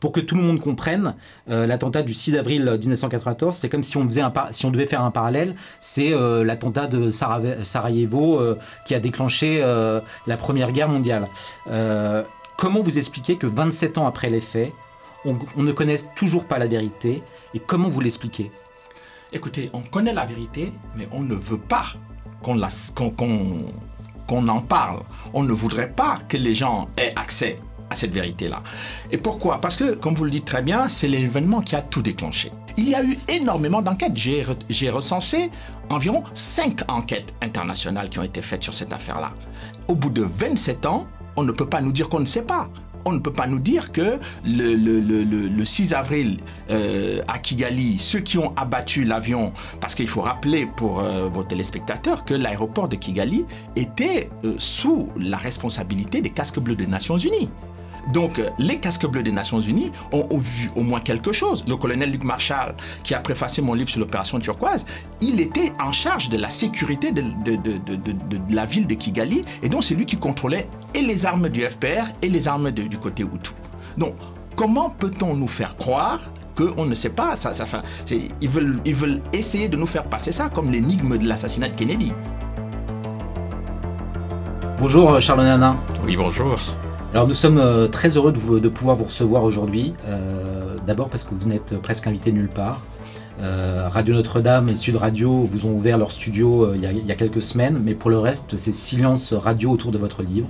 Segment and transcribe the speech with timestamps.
[0.00, 1.14] pour que tout le monde comprenne,
[1.46, 5.02] l'attentat du 6 avril 1994, c'est comme si on, faisait un si on devait faire
[5.02, 6.10] un parallèle, c'est
[6.42, 8.40] l'attentat de Sarajevo
[8.86, 9.60] qui a déclenché
[10.26, 11.26] la Première Guerre mondiale.
[12.56, 14.72] comment vous expliquez que 27 ans après les faits,
[15.24, 17.22] on, ne connaisse toujours pas la vérité
[17.54, 18.50] et comment vous l'expliquez?
[19.32, 21.86] Écoutez, on connaît la vérité, mais on ne veut pas
[22.42, 22.60] qu'on
[24.48, 25.00] en parle.
[25.34, 27.58] On ne voudrait pas que les gens aient accès
[27.90, 28.62] à cette vérité-là.
[29.10, 29.60] Et pourquoi?
[29.60, 32.50] Parce que, comme vous le dites très bien, c'est l'événement qui a tout déclenché.
[32.76, 34.16] Il y a eu énormément d'enquêtes.
[34.16, 35.50] J'ai recensé
[35.90, 39.32] environ 5 enquêtes internationales qui ont été faites sur cette affaire-là.
[39.88, 42.70] Au bout de 27 ans, on ne peut pas nous dire qu'on ne sait pas
[43.04, 46.38] on ne peut pas nous dire que le, 6 avril
[46.70, 51.42] euh, à Kigali, ceux qui ont abattu l'avion, parce qu'il faut rappeler pour euh, vos
[51.42, 53.44] téléspectateurs que l'aéroport de Kigali
[53.76, 57.50] était euh, sous la responsabilité des casques bleus des Nations Unies.
[58.12, 61.64] Donc, euh, les casques bleus des Nations Unies ont, vu au moins quelque chose.
[61.66, 64.86] Le colonel Luc Marshall, qui a préfacé mon livre sur l'opération turquoise,
[65.20, 67.22] il était en charge de la sécurité de,
[68.50, 72.08] la ville de Kigali, et donc c'est lui qui contrôlait et les armes du FPR
[72.22, 73.52] et les armes du côté Hutu.
[73.96, 74.14] Donc,
[74.56, 76.20] comment peut-on nous faire croire
[76.54, 77.36] qu'on ne sait pas?
[77.36, 77.66] Ça, ça
[78.40, 81.74] ils, veulent, ils veulent essayer de nous faire passer ça comme l'énigme de l'assassinat de
[81.74, 82.12] Kennedy.
[84.78, 85.76] Bonjour Charles Nana.
[86.04, 86.58] Oui, bonjour.
[87.12, 89.94] Alors nous sommes euh, très heureux de, pouvoir vous recevoir aujourd'hui.
[90.06, 92.82] Euh, d'abord parce que vous n'êtes presque invité nulle part.
[93.40, 97.42] Euh, Radio Notre-Dame et Sud Radio vous ont ouvert leur studio il y, a, quelques
[97.42, 100.46] semaines, mais pour le reste, c'est silence radio autour de votre livre.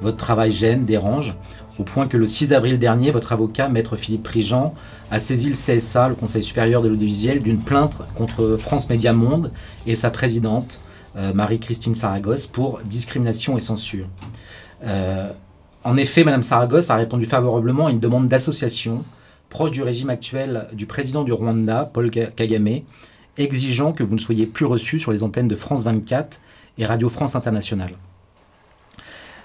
[0.00, 1.36] Votre travail gêne, dérange,
[1.78, 4.72] au point que le 6 avril dernier, votre avocat, maître Philippe Prigent,
[5.10, 9.52] a saisi le CSA, le Conseil supérieur de l'audiovisuel, d'une plainte contre France Média Monde
[9.86, 10.80] et sa présidente,
[11.34, 14.06] Marie-Christine Saragosse, pour discrimination et censure.
[15.84, 19.04] En effet, Mme Saragosse a répondu favorablement à une demande d'association
[19.48, 22.82] proche du régime actuel du président du Rwanda, Paul Kagame,
[23.36, 26.40] exigeant que vous ne soyez plus reçu sur les antennes de France 24
[26.78, 27.94] et Radio France Internationale.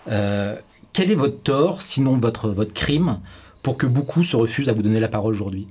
[0.10, 0.56] Euh,
[0.94, 3.20] quel est votre tort, sinon votre, votre crime,
[3.64, 5.68] pour que beaucoup se refusent à vous donner la parole aujourd'hui?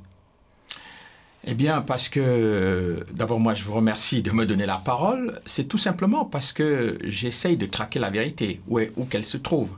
[1.44, 5.40] Eh bien, parce que, d'abord, moi, je vous remercie de me donner la parole.
[5.46, 9.68] C'est tout simplement parce que j'essaye de traquer la vérité, où, où qu'elle se trouve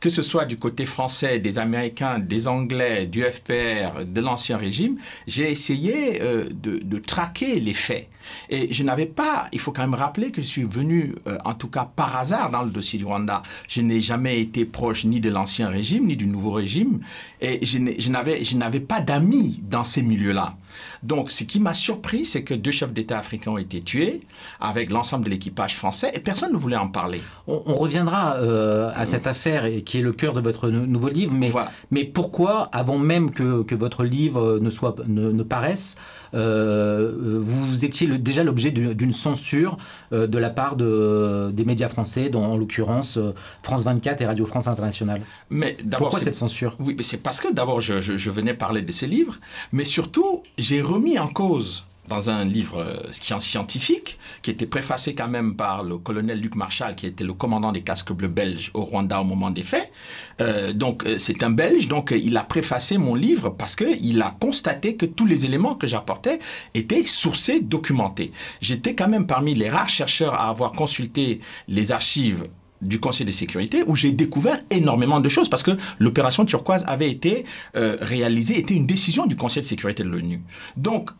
[0.00, 4.98] que ce soit du côté français, des Américains, des Anglais, du FPR, de l'ancien régime,
[5.26, 8.08] j'ai essayé euh, de, traquer les faits.
[8.50, 11.54] Et je n'avais pas, il faut quand même rappeler que je suis venu, euh, en
[11.54, 13.42] tout cas par hasard, dans le dossier du Rwanda.
[13.68, 17.00] Je n'ai jamais été proche ni de l'ancien régime, ni du nouveau régime.
[17.40, 20.56] Et je n'avais pas d'amis dans ces milieux-là.
[21.02, 24.20] Donc, ce qui m'a surpris, c'est que deux chefs d'État africains ont été tués
[24.60, 27.20] avec l'ensemble de l'équipage français et personne ne voulait en parler.
[27.46, 31.52] On, reviendra euh, à cette affaire qui est le cœur de votre nouveau livre, mais,
[31.90, 35.96] mais pourquoi, avant même que, que votre livre ne, soit, ne, paraisse,
[36.34, 39.76] euh, vous étiez déjà l'objet d'une censure
[40.12, 43.18] euh, de la part de, des médias français, dont en l'occurrence
[43.62, 45.20] France 24 et Radio France Internationale.
[45.50, 46.76] Mais Pourquoi cette censure?
[46.80, 49.36] Oui, mais c'est parce que d'abord je, je, je venais parler de ces livres,
[49.72, 55.28] mais surtout j'ai remis en cause dans un livre euh, scientifique qui était préfacé quand
[55.28, 58.82] même par le colonel Luc Marshall, qui était le commandant des casques bleus belges au
[58.82, 59.92] Rwanda au moment des faits.
[60.40, 64.36] Euh, donc euh, c'est un Belge, donc il a préfacé mon livre parce qu'il a
[64.40, 66.40] constaté que tous les éléments que j'apportais
[66.74, 68.32] étaient sourcés, documentés.
[68.60, 72.42] J'étais quand même parmi les rares chercheurs à avoir consulté les archives
[72.82, 77.10] du Conseil de sécurité où j'ai découvert énormément de choses parce que l'opération turquoise avait
[77.10, 77.44] été
[77.76, 80.42] euh, réalisée, était une décision du Conseil de sécurité de l'ONU.
[80.76, 81.10] Donc,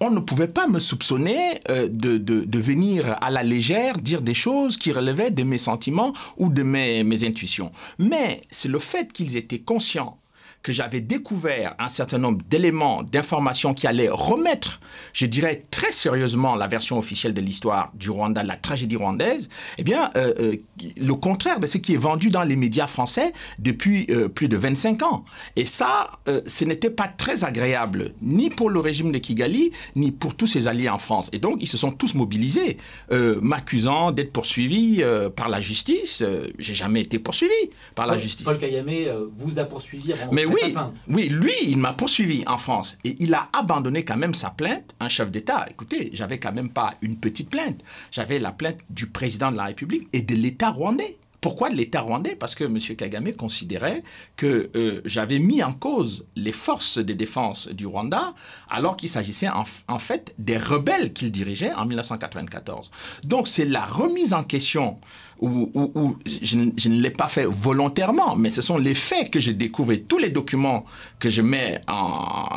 [0.00, 4.34] on ne pouvait pas me soupçonner euh, de, de, venir à la légère dire des
[4.34, 7.72] choses qui relevaient de mes sentiments ou de mes, mes intuitions.
[7.98, 10.18] Mais c'est le fait qu'ils étaient conscients
[10.62, 14.80] que j'avais découvert un certain nombre d'éléments, d'informations qui allaient remettre,
[15.12, 19.48] je dirais très sérieusement, la version officielle de l'histoire du Rwanda, la tragédie rwandaise,
[19.78, 20.54] eh bien, euh, euh,
[21.00, 24.56] le contraire de ce qui est vendu dans les médias français depuis euh, plus de
[24.56, 25.24] 25 ans.
[25.56, 26.10] Et ça,
[26.46, 30.68] ce n'était pas très agréable, ni pour le régime de Kigali, ni pour tous ses
[30.68, 31.30] alliés en France.
[31.32, 32.78] Et donc, ils se sont tous mobilisés,
[33.10, 35.02] m'accusant d'être poursuivi
[35.36, 36.22] par la justice.
[36.58, 37.52] J'ai jamais été poursuivi
[37.94, 38.44] par la justice.
[38.44, 38.90] Paul Kagame
[39.36, 40.74] vous a poursuivi avant Mais oui,
[41.08, 44.94] oui, lui, il m'a poursuivi en France et il a abandonné quand même sa plainte.
[45.00, 49.06] Un chef d'État, écoutez, j'avais quand même pas une petite plainte, j'avais la plainte du
[49.06, 51.18] président de la République et de l'État rwandais.
[51.40, 52.34] Pourquoi de l'État rwandais?
[52.34, 52.78] Parce que M.
[52.96, 54.02] Kagame considérait
[54.36, 58.34] que euh, j'avais mis en cause les forces de défense du Rwanda,
[58.68, 62.90] alors qu'il s'agissait en, fait des rebelles qu'il dirigeait en 1994.
[63.22, 64.98] Donc c'est la remise en question
[65.40, 69.98] où, je, ne l'ai pas fait volontairement, mais ce sont les faits que j'ai découverts,
[70.08, 70.84] tous les documents
[71.18, 71.80] que je mets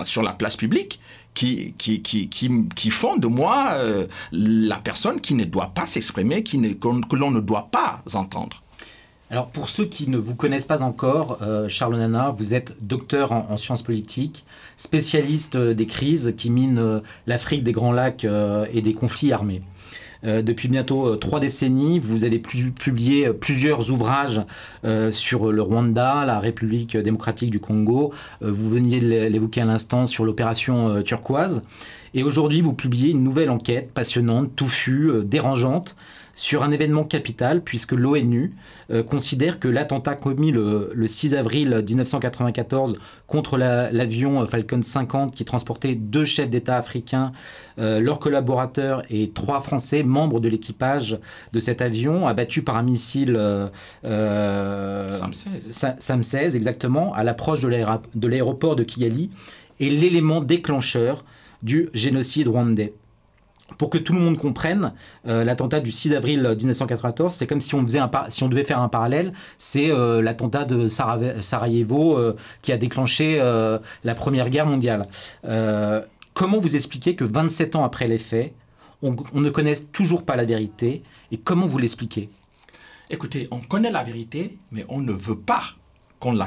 [0.04, 1.00] sur la place publique
[1.34, 7.40] qui, font de moi euh, la personne qui ne doit pas s'exprimer, que l'on ne
[7.40, 8.62] doit pas entendre.
[9.30, 13.32] Alors pour ceux qui ne vous connaissent pas encore, euh, Charles Nana, vous êtes docteur
[13.32, 14.44] en, sciences politiques,
[14.76, 18.26] spécialiste euh, des crises qui minent l'Afrique des Grands Lacs
[18.74, 19.62] et des conflits armés.
[20.24, 22.00] Euh, depuis bientôt euh, trois décennies.
[22.00, 24.42] Vous avez publié euh, plusieurs ouvrages
[25.12, 28.14] sur le Rwanda, la République démocratique du Congo.
[28.42, 31.64] vous veniez de l'évoquer à l'instant sur l'opération turquoise.
[32.14, 35.96] Et aujourd'hui, vous publiez une nouvelle enquête passionnante, touffue, dérangeante
[36.34, 38.54] sur un événement capital, puisque l'ONU
[38.90, 42.98] euh, considère que l'attentat commis le, 6 avril 1994
[43.28, 47.32] contre l'avion Falcon 50 qui transportait deux chefs d'État africains,
[47.80, 51.20] euh, leurs collaborateurs et trois Français, membres de l'équipage
[51.54, 55.96] de cet avion, abattu par un missile euh, SAM 16.
[56.00, 59.30] SAM 16, exactement, à l'approche de l'aéroport de Kigali,
[59.80, 61.26] est l'élément déclencheur
[61.64, 62.94] du génocide rwandais
[63.78, 64.94] pour que tout le monde comprenne,
[65.28, 68.10] euh, l'attentat du 6 avril 1994, c'est comme si on, faisait un
[68.48, 73.38] devait faire un parallèle, c'est euh, l'attentat de Sarajevo euh, qui a déclenché
[74.04, 75.04] la Première Guerre mondiale.
[76.34, 78.54] comment vous expliquez que 27 ans après les faits,
[79.02, 82.30] on, ne connaisse toujours pas la vérité et comment vous l'expliquez?
[83.10, 85.64] Écoutez, on connaît la vérité, mais on ne veut pas
[86.20, 86.40] qu'on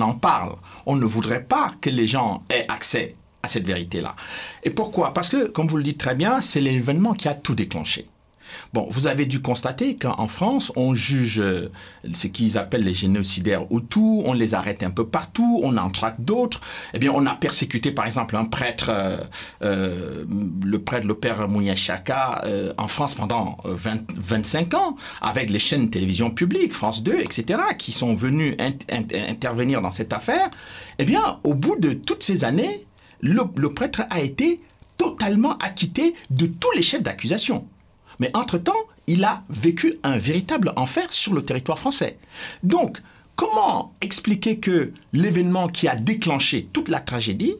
[0.00, 0.52] en parle.
[0.84, 3.16] On ne voudrait pas que les gens aient accès
[3.48, 4.16] cette vérité-là.
[4.64, 5.12] Et pourquoi?
[5.14, 8.06] Parce que, comme vous le dites très bien, c'est l'événement qui a tout déclenché.
[8.72, 11.70] Bon, vous avez dû constater qu'en France, on juge euh,
[12.12, 16.20] ce qu'ils appellent les génocidaires Hutus, on les arrête un peu partout, on en traque
[16.20, 16.60] d'autres.
[16.94, 19.16] Eh bien, on a persécuté, par exemple, un prêtre, euh,
[19.62, 20.24] euh,
[20.62, 22.42] le prêtre, le père Mouniachaka,
[22.78, 27.60] en France pendant 20, 25 ans, avec les chaînes de télévision publiques, France 2, etc.,
[27.78, 28.56] qui sont venus
[29.28, 30.48] intervenir dans cette affaire.
[30.98, 32.86] Eh bien, au bout de toutes ces années,
[33.26, 34.60] le, prêtre a été
[34.96, 37.66] totalement acquitté de tous les chefs d'accusation.
[38.18, 38.72] Mais entre-temps,
[39.06, 42.18] il a vécu un véritable enfer sur le territoire français.
[42.62, 43.00] Donc,
[43.36, 47.56] comment expliquer que l'événement qui a déclenché toute la tragédie,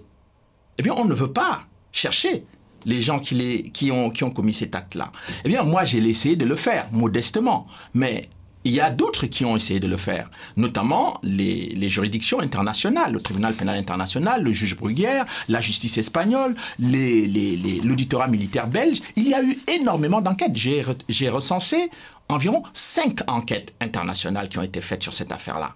[0.79, 2.45] eh bien, on ne veut pas chercher
[2.85, 5.11] les gens qui, ont, qui ont commis cet acte-là.
[5.45, 7.67] Eh bien, moi, j'ai essayé de le faire, modestement.
[7.95, 8.31] Mais
[8.67, 13.21] il y a d'autres qui ont essayé de le faire, notamment les, juridictions internationales, le
[13.21, 19.01] tribunal pénal international, le juge Bruguière, la justice espagnole, l'auditorat militaire belge.
[19.15, 20.57] Il y a eu énormément d'enquêtes.
[20.57, 21.91] J'ai recensé
[22.29, 25.73] environ cinq enquêtes internationales qui ont été faites sur cette affaire-là.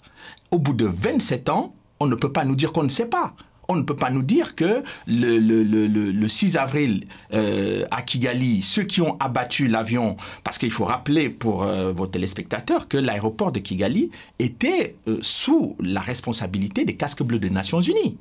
[0.51, 3.35] Au bout de 27 ans, on ne peut pas nous dire qu'on ne sait pas
[3.71, 9.01] on ne peut pas nous dire que le, 6 avril euh, à Kigali, ceux qui
[9.01, 14.11] ont abattu l'avion, parce qu'il faut rappeler pour euh, vos téléspectateurs que l'aéroport de Kigali
[14.41, 18.17] était euh, sous la responsabilité des casques bleus des Nations Unies.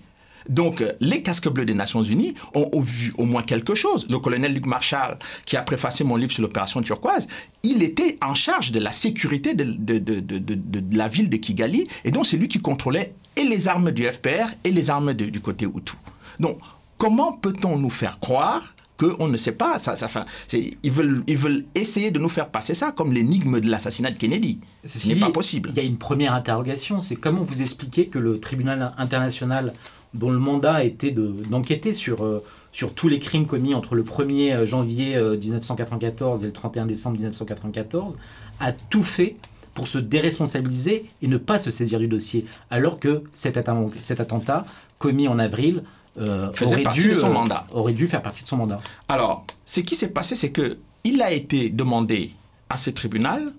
[0.48, 4.08] Donc, les casques bleus des Nations Unies ont, vu au moins quelque chose.
[4.10, 7.28] Le colonel Luc Marshall, qui a préfacé mon livre sur l'opération turquoise,
[7.62, 12.26] il était en charge de la sécurité de, de la ville de Kigali, et donc
[12.26, 15.96] c'est lui qui contrôlait et les armes du FPR et les armes du côté Hutu.
[16.40, 16.60] Donc,
[16.98, 20.10] comment peut-on nous faire croire qu'on ne sait pas ça, ça
[20.52, 24.18] ils, veulent, ils veulent essayer de nous faire passer ça comme l'énigme de l'assassinat de
[24.18, 24.60] Kennedy.
[24.84, 25.70] Ce n'est pas possible.
[25.74, 29.74] Il y a une première interrogation, c'est comment vous expliquez que le tribunal international
[30.14, 32.44] dont le mandat était d'enquêter sur, euh,
[32.74, 37.16] sur tous les crimes commis entre le 1er janvier 1994 euh, et le 31 décembre
[37.16, 38.18] 1994,
[38.60, 39.38] a tout fait
[39.80, 44.66] pour se déresponsabiliser et ne pas se saisir du dossier, alors que cet, attentat,
[44.98, 45.84] commis en avril
[46.20, 47.66] euh, aurait, dû, son euh, mandat.
[47.72, 48.82] aurait dû faire partie de son mandat.
[49.08, 52.32] Alors, ce qui s'est passé, c'est que il a été demandé
[52.70, 53.54] à ce tribunal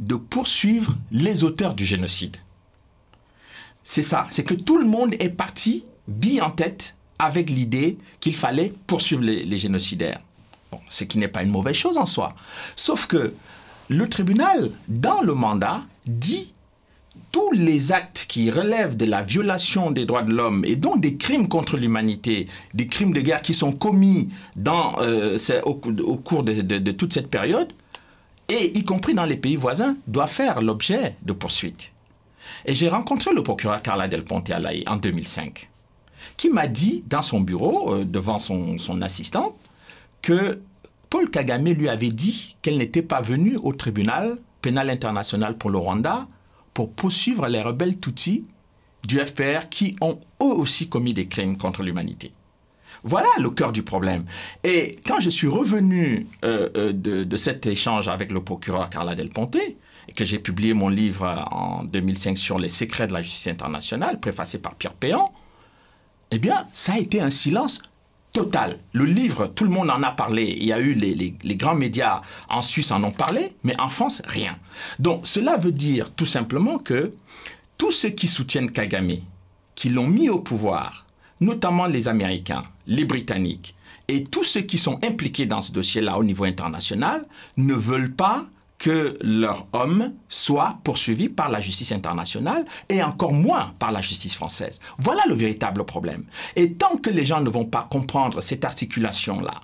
[0.00, 2.36] de poursuivre les auteurs du génocide.
[3.84, 8.34] C'est ça, c'est que tout le monde est parti, bille en tête, avec l'idée qu'il
[8.34, 10.18] fallait poursuivre les, les génocidaires.
[10.72, 12.34] Bon, ce qui n'est pas une mauvaise chose en soi.
[12.74, 13.32] Sauf que
[13.88, 16.54] le tribunal, dans le mandat, dit
[17.30, 21.16] tous les actes qui relèvent de la violation des droits de l'homme et donc des
[21.16, 24.28] crimes contre l'humanité, des crimes de guerre qui sont commis
[24.66, 27.72] euh, au, cours de, toute cette période,
[28.48, 31.92] et y compris dans les pays voisins, doivent faire l'objet de poursuites.
[32.66, 35.68] Et j'ai rencontré le procureur Carla Del Ponte Alaï en 2005,
[36.36, 39.54] qui m'a dit dans son bureau, euh, devant son, son assistante,
[40.22, 40.60] que
[41.14, 45.78] Paul Kagame lui avait dit qu'elle n'était pas venue au tribunal pénal international pour le
[45.78, 46.26] Rwanda
[46.72, 48.44] pour poursuivre les rebelles Tutsis
[49.04, 52.32] du FPR qui ont eux aussi commis des crimes contre l'humanité.
[53.04, 54.24] Voilà le cœur du problème.
[54.64, 59.30] Et quand je suis revenu euh, euh, de, cet échange avec le procureur Carla Del
[59.30, 63.46] Ponte, et que j'ai publié mon livre en 2005 sur les secrets de la justice
[63.46, 65.32] internationale, préfacé par Pierre Péan,
[66.32, 67.82] eh bien, ça a été un silence
[68.34, 68.78] total.
[68.92, 70.56] Le livre, tout le monde en a parlé.
[70.58, 74.20] Il y a eu les, grands médias en Suisse en ont parlé, mais en France,
[74.26, 74.58] rien.
[74.98, 77.14] Donc, cela veut dire tout simplement que
[77.78, 79.18] tous ceux qui soutiennent Kagame,
[79.76, 81.06] qui l'ont mis au pouvoir,
[81.40, 83.74] notamment les Américains, les Britanniques,
[84.08, 87.24] et tous ceux qui sont impliqués dans ce dossier-là au niveau international,
[87.56, 88.46] ne veulent pas
[88.84, 94.34] que leur homme soit poursuivi par la justice internationale et encore moins par la justice
[94.34, 94.78] française.
[94.98, 96.24] Voilà le véritable problème.
[96.54, 99.54] Et tant que les gens ne vont pas comprendre cette articulation-là,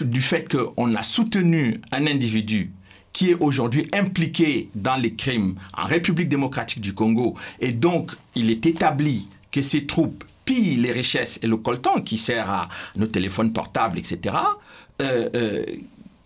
[0.00, 2.72] du fait qu'on a soutenu un individu
[3.12, 8.48] qui est aujourd'hui impliqué dans les crimes en République démocratique du Congo, et donc il
[8.48, 13.08] est établi que ces troupes pillent les richesses et le coltan qui sert à nos
[13.08, 14.36] téléphones portables, etc.,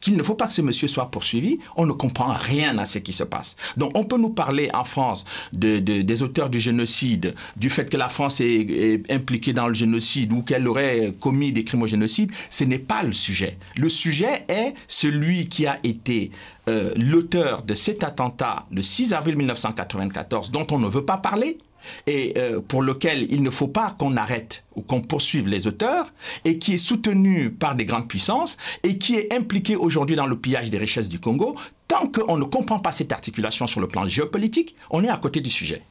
[0.01, 2.99] qu'il ne faut pas que ce monsieur soit poursuivi, on ne comprend rien à ce
[2.99, 3.57] qui se passe.
[3.77, 7.89] Donc on peut nous parler en France de, de, des auteurs du génocide, du fait
[7.89, 11.83] que la France est, est impliquée dans le génocide ou qu'elle aurait commis des crimes
[11.83, 13.59] au génocide, ce n'est pas le sujet.
[13.77, 16.31] Le sujet est celui qui a été
[16.69, 21.59] euh, l'auteur de cet attentat le 6 avril 1994 dont on ne veut pas parler,
[22.07, 26.13] et euh, pour lequel il ne faut pas qu'on arrête ou qu'on poursuive les auteurs,
[26.45, 30.37] et qui est soutenu par des grandes puissances, et qui est impliqué aujourd'hui dans le
[30.37, 31.57] pillage des richesses du Congo,
[31.89, 35.41] tant qu'on ne comprend pas cette articulation sur le plan géopolitique, on est à côté
[35.41, 35.83] du sujet.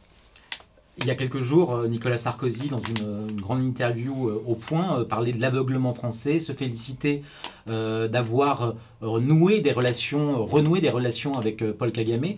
[0.97, 5.05] Il y a quelques jours, euh, Nicolas Sarkozy, dans une, grande interview euh, au point,
[5.05, 7.21] parlait de l'aveuglement français, se félicitait
[7.67, 12.33] d'avoir noué des relations, renoué des relations avec Paul Kagame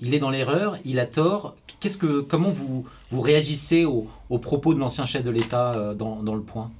[0.00, 1.54] il est dans l'erreur, il a tort.
[1.78, 2.84] Qu'est-ce que, comment vous,
[3.20, 6.70] réagissez aux, propos de l'ancien chef de l'État euh, dans, le point?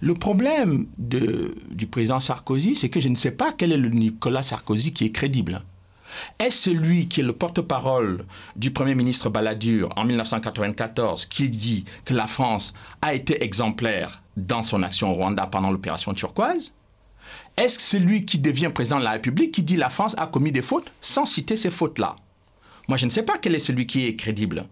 [0.00, 4.42] Le problème du président Sarkozy, c'est que je ne sais pas quel est le Nicolas
[4.42, 5.62] Sarkozy qui est crédible.
[6.38, 8.24] Est-ce celui qui est le porte-parole
[8.56, 14.62] du Premier ministre Balladur en 1994 qui dit que la France a été exemplaire dans
[14.62, 16.74] son action au Rwanda pendant l'opération turquoise?
[17.56, 20.62] Est-ce celui qui devient président de la République qui dit la France a commis des
[20.62, 22.16] fautes sans citer ces fautes-là?
[22.88, 24.66] Moi, je ne sais pas quel est celui qui est crédible.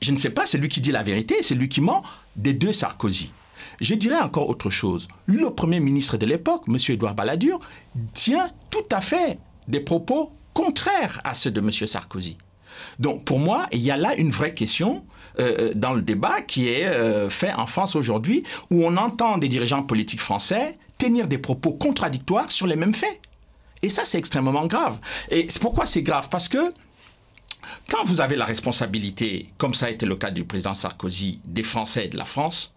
[0.00, 2.02] Je ne sais pas celui qui dit la vérité, celui qui ment
[2.36, 3.32] des deux Sarkozy.
[3.80, 5.08] Je dirais encore autre chose.
[5.26, 6.76] Le Premier ministre de l'époque, M.
[6.88, 7.58] Édouard Balladur,
[8.14, 11.70] tient tout à fait des propos contraires à ceux de M.
[11.72, 12.36] Sarkozy.
[12.98, 15.04] Donc pour moi, il y a là une vraie question
[15.40, 19.48] euh, dans le débat qui est euh, fait en France aujourd'hui, où on entend des
[19.48, 23.20] dirigeants politiques français tenir des propos contradictoires sur les mêmes faits.
[23.82, 24.98] Et ça, c'est extrêmement grave.
[25.30, 26.28] Et pourquoi c'est grave?
[26.28, 26.72] Parce que
[27.90, 31.62] quand vous avez la responsabilité, comme ça a été le cas du président Sarkozy, des
[31.62, 32.72] Français et de la France,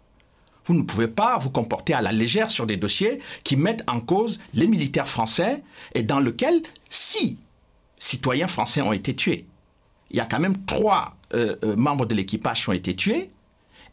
[0.65, 3.99] vous ne pouvez pas vous comporter à la légère sur des dossiers qui mettent en
[3.99, 7.37] cause les militaires français et dans lesquels six
[7.97, 9.45] citoyens français ont été tués.
[10.11, 13.31] Il y a quand même trois euh, euh, membres de l'équipage qui ont été tués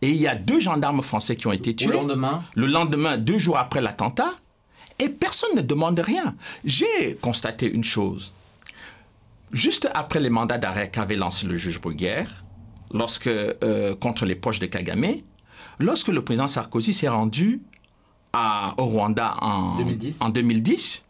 [0.02, 1.88] et il y a deux gendarmes français qui ont été tués.
[1.88, 4.32] Le lendemain Le lendemain, deux jours après l'attentat,
[4.98, 6.34] et personne ne demande rien.
[6.64, 8.32] J'ai constaté une chose
[9.52, 12.44] juste après les mandats d'arrêt qu'avait lancé le juge Bruguière,
[12.92, 15.06] lorsque, euh, contre les proches de Kagame,
[15.78, 17.62] lorsque le président Sarkozy s'est rendu
[18.32, 20.22] à, au Rwanda en 2010.
[20.22, 21.04] en 2010,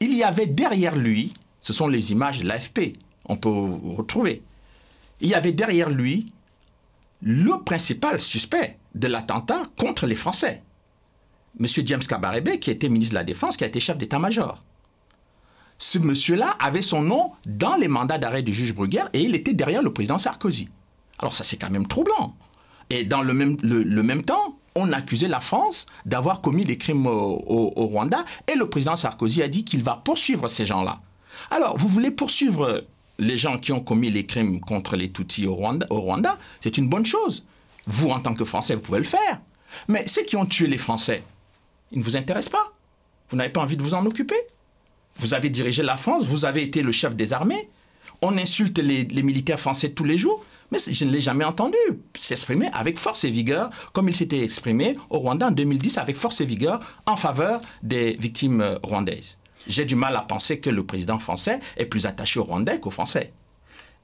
[0.00, 2.96] il y avait derrière lui, ce sont les images de l'AFP,
[3.26, 4.42] on peut retrouver,
[5.20, 6.32] il y avait derrière lui
[7.20, 10.62] le principal suspect de l'attentat contre les Français,
[11.58, 11.66] M.
[11.84, 14.62] James Kabarebe, qui était ministre de la Défense, qui a été chef d'état-major
[15.78, 19.54] ce monsieur-là avait son nom dans les mandats d'arrêt du juge Bruguière et il était
[19.54, 20.68] derrière le président Sarkozy.
[21.18, 22.36] Alors ça, c'est quand même troublant.
[22.90, 27.06] Et dans le même, le, même temps, on accusait la France d'avoir commis des crimes
[27.06, 30.98] au, Rwanda et le président Sarkozy a dit qu'il va poursuivre ces gens-là.
[31.50, 32.84] Alors, vous voulez poursuivre
[33.18, 36.78] les gens qui ont commis les crimes contre les Tutsis au Rwanda, au Rwanda c'est
[36.78, 37.44] une bonne chose.
[37.86, 39.40] Vous, en tant que Français, vous pouvez le faire.
[39.86, 41.22] Mais ceux qui ont tué les Français,
[41.92, 42.72] ils ne vous intéressent pas.
[43.30, 44.36] Vous n'avez pas envie de vous en occuper.
[45.18, 47.68] Vous avez dirigé la France, vous avez été le chef des armées.
[48.22, 51.76] On insulte les, militaires français tous les jours, mais je ne l'ai jamais entendu
[52.16, 56.40] s'exprimer avec force et vigueur, comme il s'était exprimé au Rwanda en 2010 avec force
[56.40, 59.38] et vigueur en faveur des victimes rwandaises.
[59.66, 62.90] J'ai du mal à penser que le président français est plus attaché aux Rwandais qu'aux
[62.90, 63.32] Français.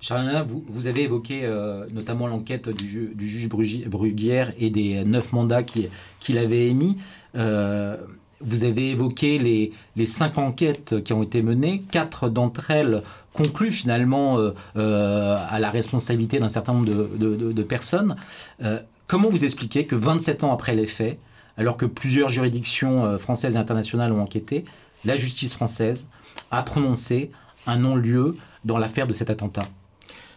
[0.00, 5.02] Charles vous, vous, avez évoqué euh, notamment l'enquête du, ju du, juge Bruguière et des
[5.04, 5.88] neuf mandats qu'il
[6.20, 6.98] qu avait émis.
[7.36, 7.96] Euh,
[8.44, 11.82] vous avez évoqué les, cinq enquêtes qui ont été menées.
[11.90, 18.16] Quatre d'entre elles concluent finalement euh, euh, à la responsabilité d'un certain nombre de, personnes.
[18.62, 21.18] Euh, comment vous expliquez que 27 ans après les faits,
[21.56, 24.64] alors que plusieurs juridictions françaises et internationales ont enquêté,
[25.04, 26.08] la justice française
[26.50, 27.30] a prononcé
[27.66, 29.66] un non-lieu dans l'affaire de cet attentat?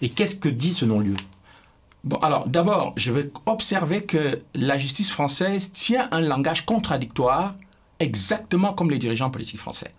[0.02, 1.16] Et qu'est-ce que dit ce non-lieu?
[2.04, 7.56] Bon, alors d'abord, je vais observer que la justice française tient un langage contradictoire
[8.00, 9.94] exactement comme les dirigeants politiques français.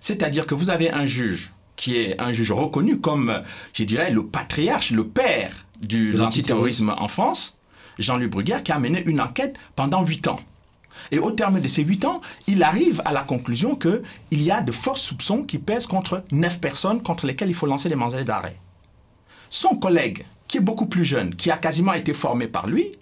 [0.00, 3.42] C'est-à-dire que vous avez un juge qui est un juge reconnu comme,
[3.72, 7.56] je dirais, le patriarche, le père de l'antiterrorisme en France,
[7.98, 10.40] Jean-Luc Bruguière, qui a mené une enquête pendant huit ans.
[11.12, 14.02] Et au terme de ces huit ans, il arrive à la conclusion qu'il
[14.42, 17.88] y a de forts soupçons qui pèsent contre neuf personnes contre lesquelles il faut lancer
[17.88, 18.56] des mandats d'arrêt.
[19.48, 22.96] Son collègue, qui est beaucoup plus jeune, qui a quasiment été formé par lui,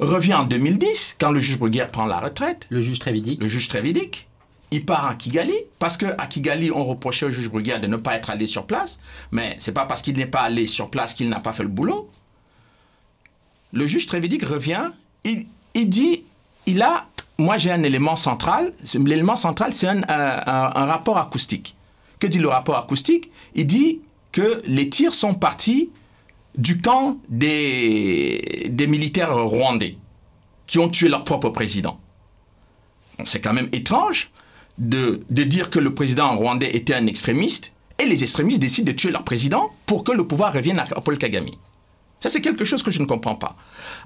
[0.00, 2.66] revient en 2010, quand le juge Bruguière prend la retraite.
[2.70, 3.42] Le juge Trévidic.
[3.42, 4.26] Le juge Trévidic.
[4.72, 8.14] Il part à Kigali, parce qu'à Kigali, on reprochait au juge Bruguière de ne pas
[8.14, 9.00] être allé sur place,
[9.32, 11.68] mais c'est pas parce qu'il n'est pas allé sur place qu'il n'a pas fait le
[11.68, 12.08] boulot.
[13.72, 14.90] Le juge Trévidic revient,
[15.24, 15.46] il,
[15.88, 16.24] dit,
[16.66, 21.74] il a, moi j'ai un élément central, l'élément central c'est un, un rapport acoustique.
[22.20, 23.30] Que dit le rapport acoustique?
[23.54, 25.90] Il dit que les tirs sont partis
[26.56, 29.96] du camp des, militaires rwandais
[30.66, 32.00] qui ont tué leur propre président.
[33.24, 34.30] C'est quand même étrange
[34.78, 39.10] de, dire que le président rwandais était un extrémiste et les extrémistes décident de tuer
[39.10, 41.50] leur président pour que le pouvoir revienne à Paul Kagame.
[42.20, 43.56] Ça, c'est quelque chose que je ne comprends pas.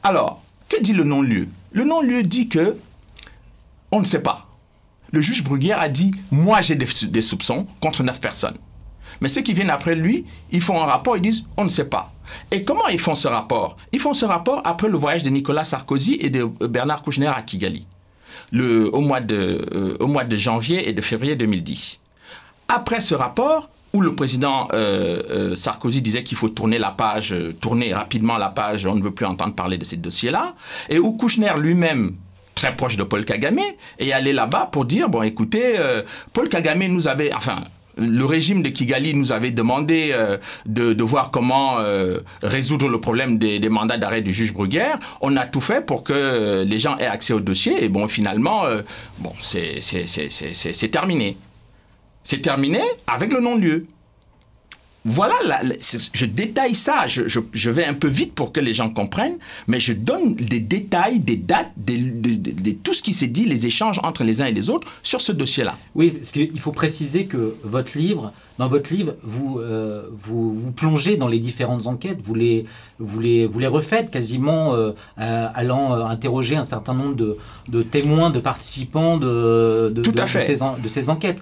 [0.03, 1.49] Alors, que dit le non-lieu?
[1.73, 2.77] Le non-lieu dit que
[3.91, 4.49] on ne sait pas.
[5.13, 8.59] Le juge Bruguière a dit Moi, j'ai des soupçons contre neuf personnes.
[9.21, 11.87] Mais ceux qui viennent après lui, ils font un rapport, ils disent on ne sait
[11.87, 12.15] pas.
[12.51, 13.77] Et comment ils font ce rapport?
[13.93, 17.43] Ils font ce rapport après le voyage de Nicolas Sarkozy et de Bernard Kouchner à
[17.43, 17.87] Kigali,
[18.53, 22.01] le, au, mois de, euh, au mois de janvier et de février 2010.
[22.69, 27.35] Après ce rapport, où le président euh, euh, Sarkozy disait qu'il faut tourner la page,
[27.61, 30.55] tourner rapidement la page, on ne veut plus entendre parler de ces dossiers-là,
[30.89, 32.17] et où Kouchner lui-même
[32.57, 33.61] très proche de Paul Kagame,
[33.99, 35.75] est allé là-bas pour dire, bon écoutez,
[36.33, 37.57] Paul Kagame nous avait, enfin,
[37.97, 43.39] le régime de Kigali nous avait demandé euh, de, voir comment euh, résoudre le problème
[43.39, 44.99] des, mandats d'arrêt du juge Bruguière.
[45.21, 47.85] On a tout fait pour que les gens aient accès au dossier.
[47.85, 48.83] Et bon, finalement, euh,
[49.19, 51.37] bon, c'est terminé.
[52.23, 53.87] C'est terminé avec le non-lieu
[55.05, 55.35] voilà,
[56.15, 59.37] je détaille ça, je, vais un peu vite pour que les gens comprennent,
[59.67, 64.01] mais je donne des détails, des dates, de, tout ce qui s'est dit, les échanges
[64.03, 65.77] entre les uns et les autres sur ce dossier-là.
[65.95, 70.71] Oui, parce qu'il faut préciser que votre livre, dans votre livre, vous, euh, vous, vous,
[70.71, 72.67] plongez dans les différentes enquêtes, vous les,
[72.99, 77.37] vous les, vous les refaites quasiment euh, allant euh, interroger un certain nombre de,
[77.69, 80.43] de témoins, de participants de, de, Tout à fait.
[80.43, 81.41] Ces, de ces enquêtes.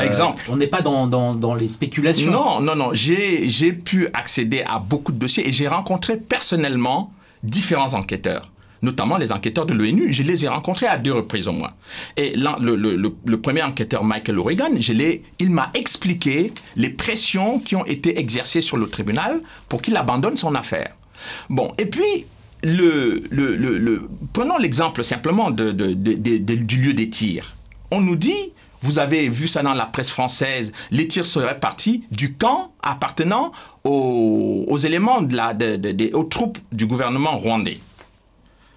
[0.00, 0.42] Exemple.
[0.50, 2.30] On n'est pas dans, dans, dans, les spéculations.
[2.30, 2.90] Non, non, non.
[2.92, 7.12] J'ai pu accéder à beaucoup de dossiers et j'ai rencontré personnellement
[7.42, 8.50] différents enquêteurs
[8.86, 10.12] notamment les enquêteurs de l'ONU.
[10.12, 11.72] Je les ai rencontrés à deux reprises au moins.
[12.16, 14.70] Et le, premier enquêteur, Michael O'Regan,
[15.38, 20.36] il m'a expliqué les pressions qui ont été exercées sur le tribunal pour qu'il abandonne
[20.36, 20.94] son affaire.
[21.50, 22.26] Bon, et puis,
[24.32, 27.54] prenons l'exemple simplement du lieu des tirs.
[27.90, 32.04] On nous dit, vous avez vu ça dans la presse française, les tirs seraient partis
[32.10, 33.52] du camp appartenant
[33.84, 37.78] aux, éléments aux troupes du gouvernement rwandais.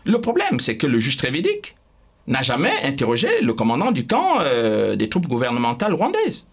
[0.06, 1.76] Le problème, c'est que le juge Trévidic
[2.28, 6.46] n'a jamais interrogé le commandant du camp euh, des troupes gouvernementales rwandaises.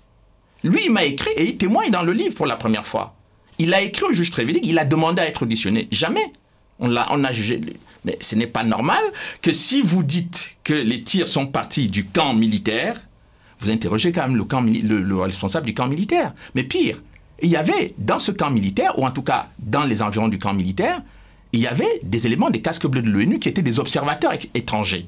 [0.65, 3.15] Lui, il m'a écrit et il témoigne dans le livre pour la première fois.
[3.59, 5.89] Il a écrit au juge Trévidic, il a demandé à être auditionné.
[5.91, 6.33] Jamais.
[6.79, 7.61] On a jugé.
[8.05, 9.03] Mais ce n'est pas normal
[9.41, 13.01] que si vous dites que les tirs sont partis du camp militaire,
[13.61, 16.35] vous interrogez quand même le, le responsable du camp militaire.
[16.55, 17.03] Mais pire,
[17.41, 20.39] il y avait dans ce camp militaire, ou en tout cas dans les environs du
[20.39, 21.03] camp militaire,
[21.57, 25.07] il y avait des éléments des casques bleus de l'ONU qui étaient des observateurs étrangers.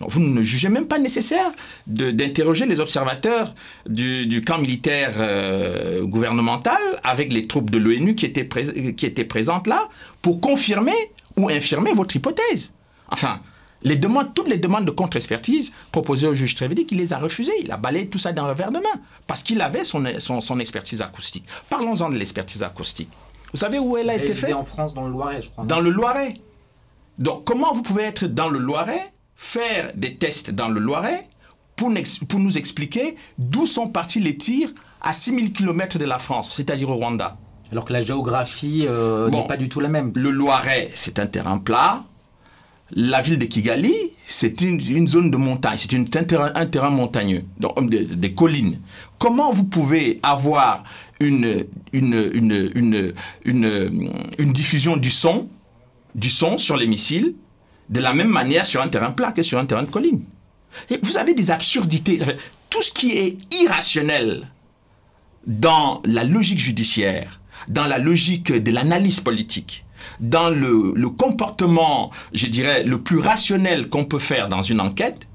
[0.00, 1.52] vous ne jugez même pas nécessaire
[1.86, 3.54] d'interroger les observateurs
[3.88, 9.88] du, camp militaire euh, gouvernemental avec les troupes de l'ONU qui, étaient présentes là
[10.20, 10.98] pour confirmer
[11.36, 12.72] ou infirmer votre hypothèse.
[13.10, 13.40] Enfin,
[14.34, 17.54] toutes les demandes de contre-expertise proposées au juge Trévidic, il les a refusées.
[17.62, 21.44] Il a balayé tout ça d'un revers de main parce qu'il avait son expertise acoustique.
[21.70, 23.10] Parlons-en de l'expertise acoustique.
[23.52, 25.64] Vous savez où elle a été faite en France, dans le Loiret, je crois.
[25.64, 26.34] Dans le Loiret.
[27.18, 31.28] Donc, comment vous pouvez être dans le Loiret, faire des tests dans le Loiret,
[31.76, 31.92] pour,
[32.28, 36.90] pour nous expliquer d'où sont partis les tirs à 6000 km de la France, c'est-à-dire
[36.90, 37.36] au Rwanda?
[37.70, 40.12] Alors que la géographie euh, n'est pas du tout la même.
[40.16, 42.04] Le Loiret, c'est un terrain plat.
[42.92, 43.94] La ville de Kigali,
[44.26, 48.80] c'est une, zone de montagne, c'est un terrain, un terrain montagneux, donc des collines.
[49.18, 50.84] Comment vous pouvez avoir
[51.20, 53.12] une, une,
[53.44, 55.48] une, diffusion du son,
[56.14, 57.34] du son sur les missiles
[57.90, 60.22] de la même manière sur un terrain plat que sur un terrain de colline?
[61.02, 62.20] Vous avez des absurdités.
[62.70, 64.50] Tout ce qui est irrationnel
[65.46, 69.84] dans la logique judiciaire, dans la logique de l'analyse politique,
[70.20, 75.26] dans le, comportement, je dirais, le plus rationnel qu'on peut faire dans une enquête,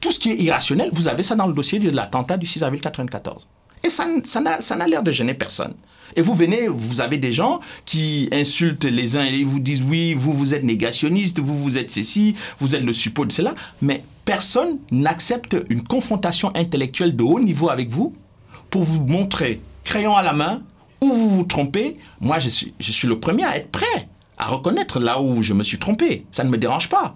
[0.00, 2.62] tout ce qui est irrationnel, vous avez ça dans le dossier de l'attentat du 6
[2.62, 3.46] avril 1994.
[3.84, 5.74] Et ça, ça n'a l'air de gêner personne.
[6.14, 10.14] Et vous venez, vous avez des gens qui insultent les uns et vous disent oui,
[10.14, 13.54] vous, vous êtes négationniste, vous, vous êtes ceci, vous êtes le suppôt de cela.
[13.80, 18.14] Mais personne n'accepte une confrontation intellectuelle de haut niveau avec vous
[18.70, 20.62] pour vous montrer, crayon à la main,
[21.02, 21.98] où vous vous trompez.
[22.20, 22.72] Moi, je suis,
[23.08, 26.24] le premier à être prêt à reconnaître là où je me suis trompé.
[26.30, 27.14] Ça ne me dérange pas.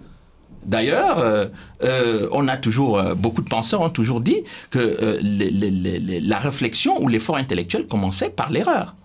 [0.65, 1.47] D'ailleurs, euh,
[1.85, 7.09] euh, on a toujours, euh, beaucoup de penseurs ont toujours dit que la réflexion ou
[7.09, 8.97] l'effort intellectuel commençait par l'erreur.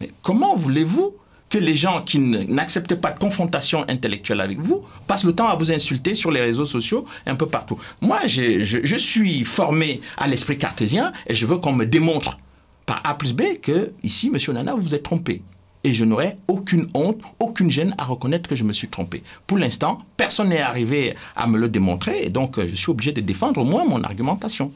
[0.00, 1.14] Mais comment voulez-vous
[1.48, 5.54] que les gens qui n'acceptent pas de confrontation intellectuelle avec vous passent le temps à
[5.54, 7.78] vous insulter sur les réseaux sociaux un peu partout?
[8.02, 12.38] Moi, je suis formé à l'esprit cartésien et je veux qu'on me démontre
[12.86, 15.42] par A plus B que ici, monsieur Nana, vous vous êtes trompé
[15.86, 19.22] et je n'aurai aucune honte, aucune gêne à reconnaître que je me suis trompé.
[19.46, 23.12] Pour l'instant, personne n'est arrivé à me le démontrer et donc euh, je suis obligé
[23.12, 24.72] de défendre au moins mon argumentation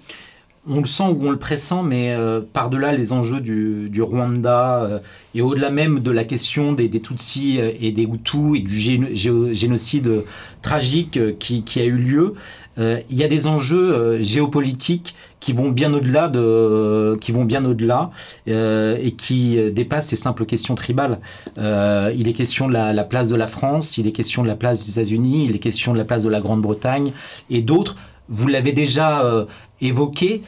[0.69, 4.99] on le sent ou on le pressent, mais euh, par-delà les enjeux du, Rwanda euh,
[5.35, 10.25] et au-delà même de la question des, Tutsis et des Hutus et du génocide
[10.63, 12.35] tragique qui, a eu lieu,
[12.79, 18.11] il y a des enjeux géopolitiques qui vont bien au-delà de, qui vont bien au-delà
[18.49, 21.19] euh, et qui dépassent ces simples questions tribales.
[21.59, 24.57] Euh, il est question de la, place de la France, il est question de la
[24.57, 27.13] place des États-Unis, il est question de la place de la Grande-Bretagne
[27.49, 27.97] et d'autres.
[28.29, 29.47] Vous l'avez déjà euh,
[29.81, 30.43] évoqué.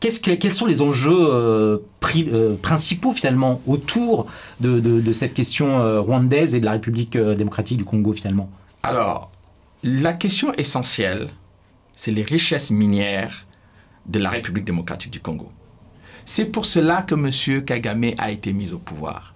[0.00, 1.82] Qu'est-ce que, quels sont les enjeux
[2.62, 4.26] principaux finalement autour
[4.60, 8.50] de, de cette question rwandaise et de la République démocratique du Congo finalement?
[8.82, 9.30] Alors,
[9.82, 11.28] la question essentielle,
[11.94, 13.46] c'est les richesses minières
[14.06, 15.50] de la République démocratique du Congo.
[16.24, 17.64] C'est pour cela que M.
[17.64, 19.34] Kagame a été mis au pouvoir.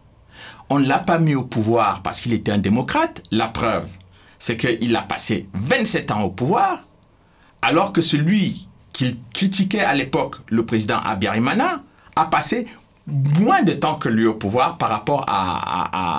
[0.70, 3.22] On ne l'a pas mis au pouvoir parce qu'il était un démocrate.
[3.30, 3.88] La preuve,
[4.38, 6.84] c'est qu'il a passé 27 ans au pouvoir,
[7.62, 11.82] alors que celui qu'il critiquait à l'époque, le président Abiyarimana,
[12.16, 12.66] a passé
[13.06, 15.24] moins de temps que lui au pouvoir par rapport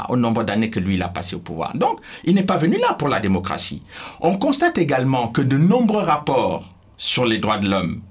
[0.10, 1.75] au nombre d'années que lui il a passé au pouvoir.
[1.75, 3.84] Donc, il n'est pas venu là pour la démocratie.
[4.21, 8.02] On constate également que de nombreux rapports sur les droits de l'homme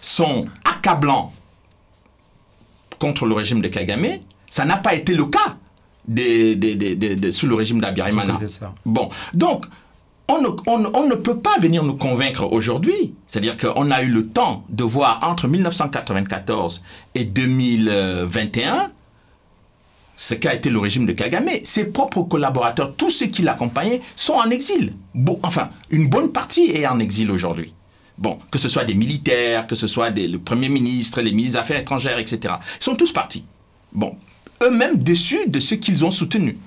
[0.00, 1.32] sont accablants
[2.98, 4.18] contre le régime de Kagame.
[4.48, 5.56] Ça n'a pas été le cas
[7.32, 8.38] sous le régime d'Abiyarimana.
[8.84, 9.66] Bon, donc
[10.66, 13.14] on ne, peut pas venir nous convaincre aujourd'hui.
[13.26, 16.82] C'est-à-dire qu'on a eu le temps de voir entre 1994
[17.14, 18.90] et 2021
[20.16, 21.48] ce qu'a été le régime de Kagame.
[21.64, 24.94] Ses propres collaborateurs, tous ceux qui l'accompagnaient, sont en exil.
[25.42, 27.74] Enfin, une bonne partie est en exil aujourd'hui.
[28.18, 31.58] Bon, que ce soit des militaires, que ce soit des, le Premier ministre, les ministres
[31.58, 32.54] des Affaires étrangères, etc.
[32.80, 33.44] Ils sont tous partis.
[33.92, 34.16] Bon,
[34.62, 36.58] eux-mêmes déçus de ce qu'ils ont soutenu.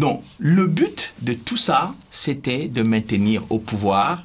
[0.00, 4.22] Donc, le but de tout ça, c'était de maintenir au pouvoir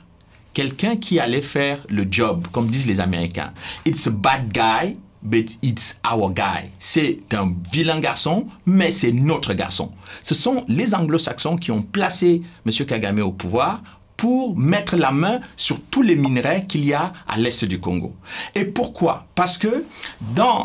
[0.54, 3.52] quelqu'un qui allait faire le job, comme disent les Américains.
[3.86, 6.72] It's a bad guy, but it's our guy.
[6.80, 9.92] C'est un vilain garçon, mais c'est notre garçon.
[10.24, 12.86] Ce sont les anglo-saxons qui ont placé M.
[12.86, 13.82] Kagame au pouvoir
[14.18, 18.16] pour mettre la main sur tous les minerais qu'il y a à l'est du Congo.
[18.54, 19.28] Et pourquoi?
[19.36, 19.84] Parce que euh,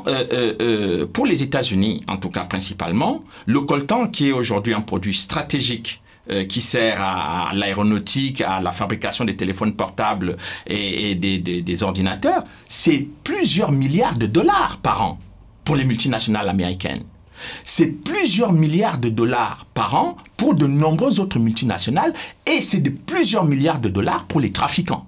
[0.07, 4.81] euh, euh, pour les États-Unis, en tout cas principalement, le coltan, qui est aujourd'hui un
[4.81, 6.03] produit stratégique
[6.49, 10.37] qui sert à, l'aéronautique, à la fabrication des téléphones portables
[10.69, 15.19] et, des ordinateurs, c'est plusieurs milliards de dollars par an
[15.65, 17.03] pour les multinationales américaines
[17.64, 22.14] c'est plusieurs milliards de dollars par an pour de nombreuses autres multinationales
[22.46, 25.07] et c'est de plusieurs milliards de dollars pour les trafiquants.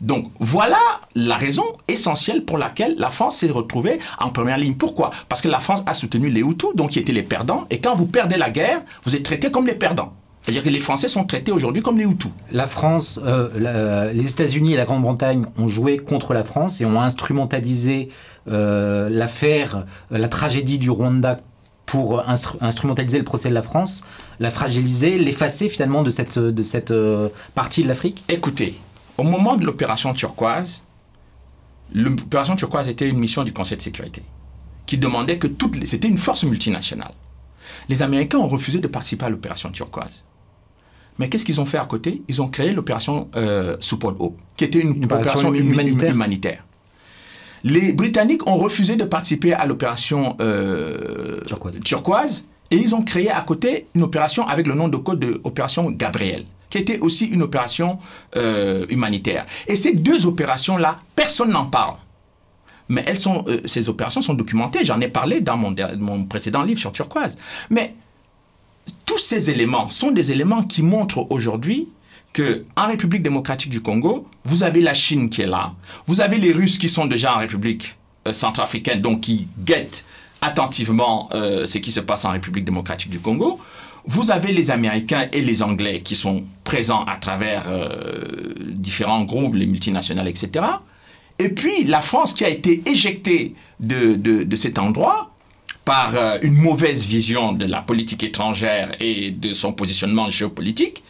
[0.00, 0.80] Donc voilà
[1.14, 4.74] la raison essentielle pour laquelle la France s'est retrouvée en première ligne.
[4.74, 5.10] Pourquoi?
[5.28, 7.94] Parce que la France a soutenu les Hutus, donc qui étaient les perdants, et quand
[7.94, 10.12] vous perdez la guerre, vous êtes traités comme les perdants.
[10.44, 12.30] C'est-à-dire que les Français sont traités aujourd'hui comme les Hutus.
[12.52, 17.00] La France, euh, les États-Unis et la Grande-Bretagne ont joué contre la France et ont
[17.00, 18.10] instrumentalisé
[18.48, 21.40] euh, l'affaire, euh, la tragédie du Rwanda
[21.86, 24.04] pour instrumentaliser le procès de la France,
[24.38, 26.92] la fragiliser, l'effacer finalement de cette, de cette
[27.54, 28.74] partie de l'Afrique Écoutez,
[29.16, 30.82] au moment de l'opération turquoise,
[31.94, 34.22] l'opération turquoise était une mission du Conseil de sécurité
[34.86, 37.12] qui demandait que toutes c'était une force multinationale.
[37.88, 40.24] Les Américains ont refusé de participer à l'opération turquoise.
[41.18, 42.22] Mais qu'est-ce qu'ils ont fait à côté?
[42.28, 46.64] Ils ont créé l'opération euh, Support Hope, qui était une, opération humanitaire.
[47.64, 51.40] Les Britanniques ont refusé de participer à l'opération euh,
[51.82, 52.44] turquoise.
[52.70, 55.90] Et ils ont créé à côté une opération avec le nom de code de opération
[55.90, 57.98] Gabriel, qui était aussi une opération
[58.36, 59.46] euh, humanitaire.
[59.66, 61.96] Et ces deux opérations-là, personne n'en parle.
[62.88, 64.84] Mais elles sont, euh, ces opérations sont documentées.
[64.84, 67.38] J'en ai parlé dans mon, mon précédent livre sur Turquoise.
[67.70, 67.94] Mais
[69.06, 71.88] tous ces éléments sont des éléments qui montrent aujourd'hui
[72.32, 75.74] que en République démocratique du Congo, vous avez la Chine qui est là,
[76.06, 80.04] vous avez les Russes qui sont déjà en République euh, centrafricaine, donc qui guettent
[80.40, 83.60] attentivement euh, ce qui se passe en République démocratique du Congo.
[84.06, 87.64] Vous avez les Américains et les Anglais qui sont présents à travers
[88.60, 90.62] différents groupes, les multinationales, etc.
[91.38, 95.30] Et puis la France qui a été éjectée de, de, cet endroit
[95.84, 101.02] par euh, une mauvaise vision de la politique étrangère et de son positionnement géopolitique,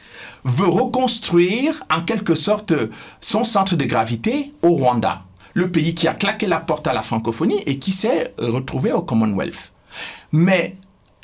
[0.44, 2.72] veut reconstruire en quelque sorte
[3.20, 5.22] son centre de gravité au Rwanda,
[5.54, 9.02] le pays qui a claqué la porte à la francophonie et qui s'est retrouvé au
[9.02, 9.72] Commonwealth.
[10.32, 10.76] Mais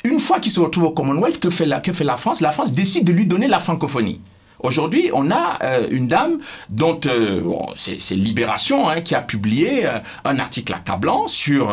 [0.03, 2.41] une fois qu'il se retrouve au Commonwealth, que fait la France?
[2.41, 4.21] La France décide de lui donner la francophonie.
[4.63, 7.41] Aujourd'hui, on a euh, une dame dont euh,
[7.75, 11.71] c'est Libération hein, qui a publié euh, un article accablant sur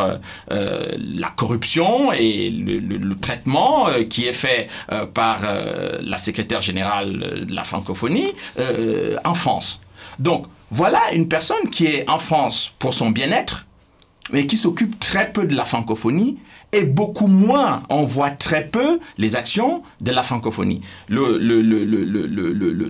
[0.48, 4.68] la corruption et le, traitement qui est fait
[5.14, 5.40] par
[6.00, 8.32] la secrétaire générale de la francophonie
[9.24, 9.80] en France.
[10.18, 13.66] Donc, voilà une personne qui est en France pour son bien-être,
[14.32, 16.38] mais qui s'occupe très peu de la francophonie
[16.72, 20.82] et beaucoup moins, on voit très peu les actions de la francophonie.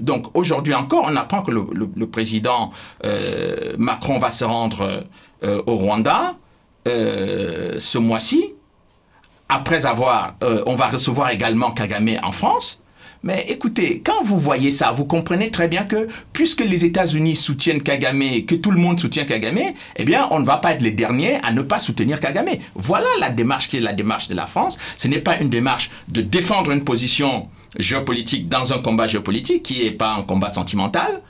[0.01, 2.73] Donc aujourd'hui encore, on apprend que le, président
[3.05, 5.05] euh, Macron va se rendre
[5.45, 6.35] euh, au Rwanda
[6.89, 8.55] euh, ce mois-ci.
[9.49, 10.35] Après avoir,
[10.67, 12.83] on va recevoir également Kagame en France.
[13.23, 17.83] Mais écoutez, quand vous voyez ça, vous comprenez très bien que puisque les États-Unis soutiennent
[17.83, 20.93] Kagame, que tout le monde soutient Kagame, eh bien, on ne va pas être les
[20.93, 22.49] derniers à ne pas soutenir Kagame.
[22.75, 24.79] Voilà la démarche qui est la démarche de la France.
[24.97, 29.83] Ce n'est pas une démarche de défendre une position géopolitique dans un combat géopolitique qui
[29.83, 31.23] n'est pas un combat sentimental.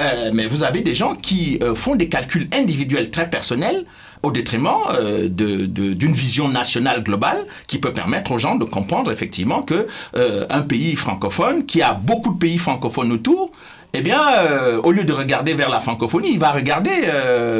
[0.00, 3.84] Euh, mais vous avez des gens qui euh, font des calculs individuels très personnels
[4.24, 9.62] au détriment euh, d'une vision nationale globale qui peut permettre aux gens de comprendre effectivement
[9.62, 13.52] que euh, un pays francophone qui a beaucoup de pays francophones autour
[13.96, 16.90] eh bien, euh, au lieu de regarder vers la francophonie, il va regarder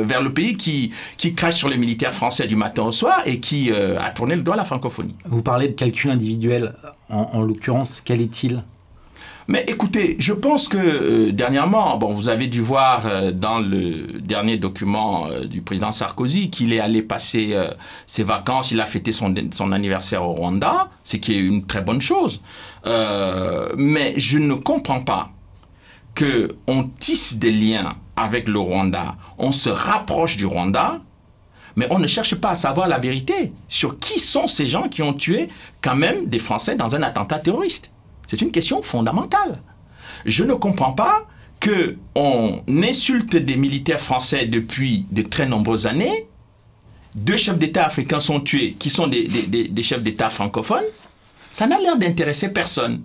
[0.05, 3.39] vers le pays qui, qui crache sur les militaires français du matin au soir et
[3.39, 5.15] qui a tourné le doigt à la francophonie.
[5.27, 6.75] Vous parlez de calcul individuel.
[7.09, 8.65] en l'occurrence, quel est-il?
[9.47, 14.57] Mais écoutez, je pense que euh, dernièrement, vous avez dû voir euh, dans le dernier
[14.57, 17.55] document euh, du président Sarkozy qu'il est allé passer
[18.07, 21.83] ses vacances, il a fêté son, son anniversaire au Rwanda, ce qui est une très
[21.83, 22.41] bonne chose.
[22.85, 25.31] mais je ne comprends pas
[26.15, 31.01] que on tisse des liens avec le Rwanda, on se rapproche du Rwanda,
[31.77, 35.03] mais on ne cherche pas à savoir la vérité sur qui sont ces gens qui
[35.03, 35.49] ont tué
[35.83, 37.91] quand même des Français dans un attentat terroriste.
[38.27, 39.61] C'est une question fondamentale.
[40.25, 41.27] Je ne comprends pas
[41.61, 46.27] que on insulte des militaires français depuis de très nombreuses années.
[47.15, 50.85] Deux chefs d'État africains sont tués, qui sont des, chefs d'État francophones.
[51.53, 53.03] Ça n'a l'air d'intéresser personne.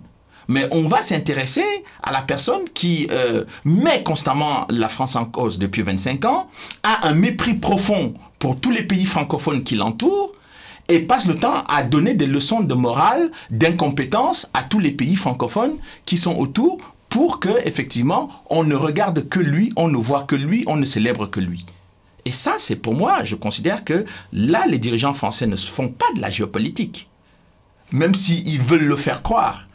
[0.48, 1.64] Mais on va s'intéresser
[2.02, 6.50] à la personne qui euh, met constamment la France en cause depuis 25 ans,
[6.82, 10.32] a un mépris profond pour tous les pays francophones qui l'entourent,
[10.90, 15.16] et passe le temps à donner des leçons de morale, d'incompétence à tous les pays
[15.16, 20.24] francophones qui sont autour pour que, effectivement, on ne regarde que lui, on ne voit
[20.24, 21.64] que lui, on ne célèbre que lui.
[22.24, 25.88] Et ça, c'est pour moi, je considère que là, les dirigeants français ne se font
[25.88, 27.08] pas de la géopolitique,
[27.92, 29.66] même s'ils veulent le faire croire.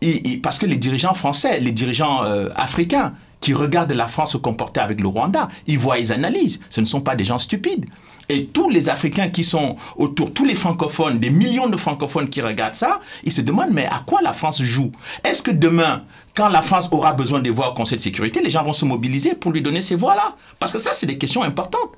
[0.00, 4.36] Et, parce que les dirigeants français, les dirigeants euh, africains, qui regardent la France se
[4.36, 6.60] comporter avec le Rwanda, ils voient, ils analysent.
[6.70, 7.86] Ce ne sont pas des gens stupides.
[8.28, 12.40] Et tous les Africains qui sont autour, tous les francophones, des millions de francophones qui
[12.40, 14.92] regardent ça, ils se demandent mais à quoi la France joue?
[15.24, 16.04] Est-ce que demain,
[16.34, 18.84] quand la France aura besoin des voix au Conseil de sécurité, les gens vont se
[18.84, 20.36] mobiliser pour lui donner ces voix-là?
[20.58, 21.90] Parce que ça, c'est des questions importantes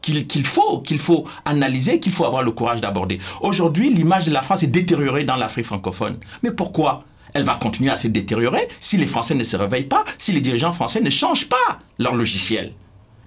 [0.00, 3.18] qu'il faut, qu'il faut analyser, qu'il faut avoir le courage d'aborder.
[3.40, 6.18] Aujourd'hui, l'image de la France est détériorée dans l'Afrique francophone.
[6.42, 10.04] Mais pourquoi elle va continuer à se détériorer si les Français ne se réveillent pas,
[10.18, 12.72] si les dirigeants français ne changent pas leur logiciel?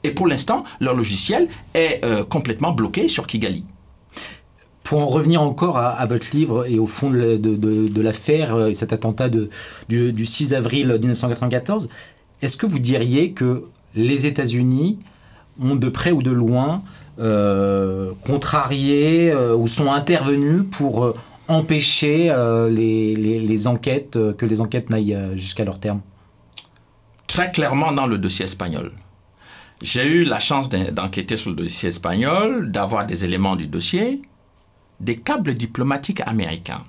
[0.05, 3.65] Et pour l'instant, leur logiciel est euh, complètement bloqué sur Kigali.
[4.83, 9.29] Pour en revenir encore à, votre livre et au fond de, l'affaire, euh, cet attentat
[9.89, 11.89] du, 6 avril 1994,
[12.43, 13.63] est-ce que vous diriez que
[13.95, 14.99] les États-Unis
[15.59, 16.83] ont de près ou de loin
[17.17, 21.15] euh, contrarié ou sont intervenus pour
[21.47, 22.31] empêcher
[22.69, 26.01] les, enquêtes, que les enquêtes n'aillent jusqu'à leur terme?
[27.25, 28.91] Très clairement dans le dossier espagnol.
[29.85, 34.23] J'ai eu la chance d'enquêter sur le dossier espagnol, d'avoir des éléments du dossier,
[34.99, 36.81] des câbles diplomatiques américains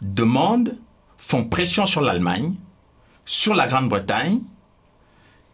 [0.00, 0.76] demandent,
[1.16, 2.56] font pression sur l'Allemagne,
[3.24, 4.40] sur la Grande-Bretagne,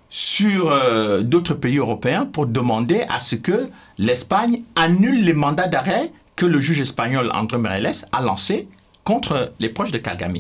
[0.09, 3.69] sur euh, d'autres pays européens pour demander à ce que
[3.99, 8.67] l'Espagne annule les mandats d'arrêt que le juge espagnol André Meirelles a lancés
[9.05, 10.39] contre les proches de Kagame.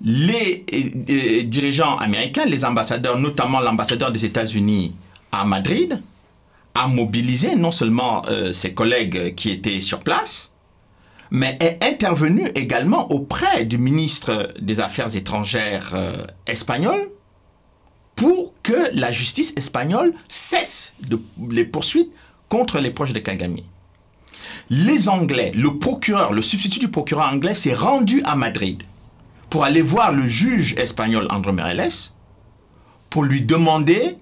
[0.00, 0.78] Les euh,
[1.10, 4.94] euh, dirigeants américains, les ambassadeurs, notamment l'ambassadeur des États-Unis
[5.32, 6.00] à Madrid,
[6.74, 10.52] a mobilisé non seulement ses collègues qui étaient sur place,
[11.32, 15.96] mais est intervenu également auprès du ministre des Affaires étrangères
[16.46, 17.08] espagnol
[18.18, 22.12] pour que la justice espagnole cesse de, les poursuites
[22.48, 23.58] contre les proches de Kagame.
[24.70, 28.82] Les Anglais, le procureur, le substitut du procureur anglais s'est rendu à Madrid
[29.50, 32.10] pour aller voir le juge espagnol André Meirelles
[33.10, 34.18] pour lui demander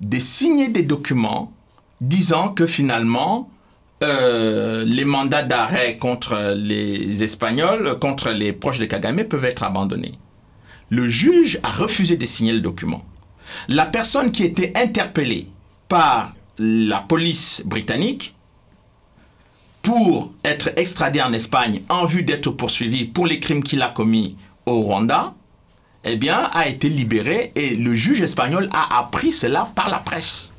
[0.00, 1.52] de signer des documents
[2.00, 3.50] disant que finalement
[4.02, 10.14] euh, les mandats d'arrêt contre les Espagnols, contre les proches de Kagame peuvent être abandonnés.
[10.90, 13.04] Le juge a refusé de signer le document.
[13.68, 15.48] La personne qui était interpellée
[15.88, 18.34] par la police britannique
[19.82, 24.36] pour être extradée en Espagne en vue d'être poursuivie pour les crimes qu'il a commis
[24.66, 25.34] au Rwanda,
[26.04, 30.52] eh bien, a été libérée et le juge espagnol a appris cela par la presse.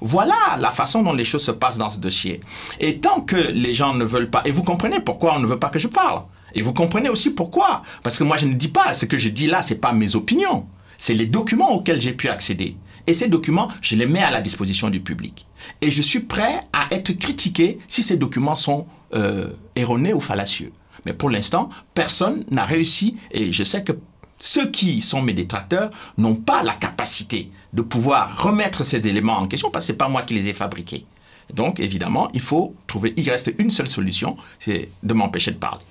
[0.00, 2.40] Voilà la façon dont les choses se passent dans ce dossier.
[2.80, 5.58] Et tant que les gens ne veulent pas, et vous comprenez pourquoi on ne veut
[5.58, 6.22] pas que je parle,
[6.54, 7.82] et vous comprenez aussi pourquoi.
[8.02, 9.92] Parce que moi, je ne dis pas, ce que je dis là, ce n'est pas
[9.92, 10.66] mes opinions.
[10.98, 12.76] C'est les documents auxquels j'ai pu accéder.
[13.06, 15.46] Et ces documents, je les mets à la disposition du public.
[15.80, 20.72] Et je suis prêt à être critiqué si ces documents sont euh, erronés ou fallacieux.
[21.04, 23.92] Mais pour l'instant, personne n'a réussi, et je sais que
[24.38, 29.48] ceux qui sont mes détracteurs n'ont pas la capacité de pouvoir remettre ces éléments en
[29.48, 31.06] question, parce que ce n'est pas moi qui les ai fabriqués.
[31.52, 35.84] Donc, évidemment, il faut trouver, il reste une seule solution, c'est de m'empêcher de parler.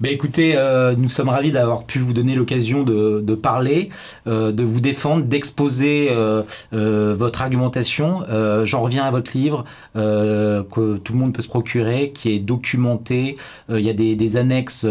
[0.00, 3.90] Ben écoutez, euh, nous sommes ravis d'avoir pu vous donner l'occasion de, de, parler,
[4.26, 8.22] euh, de vous défendre, d'exposer euh, euh votre argumentation.
[8.30, 12.38] Euh, j'en reviens à votre livre que tout le monde peut se procurer, qui est
[12.38, 13.36] documenté.
[13.68, 14.86] il y a des, des annexes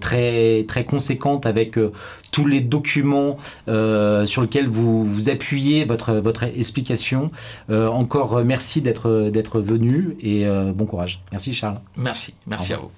[0.00, 1.78] très très conséquentes avec
[2.30, 7.30] tous les documents sur lesquels vous vous appuyez votre votre explication.
[7.70, 11.20] encore merci d'être d'être venu et bon courage.
[11.32, 11.80] Merci Charles.
[11.96, 12.90] Merci, merci à vous.